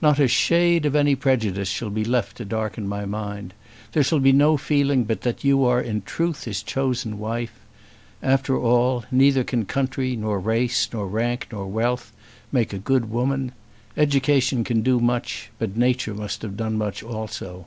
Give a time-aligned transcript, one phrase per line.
[0.00, 3.54] "Not a shade of any prejudice shall be left to darken my mind.
[3.90, 7.58] There shall be no feeling but that you are in truth his chosen wife.
[8.22, 12.12] After all neither can country, nor race, nor rank, nor wealth,
[12.52, 13.50] make a good woman.
[13.96, 15.50] Education can do much.
[15.58, 17.66] But nature must have done much also."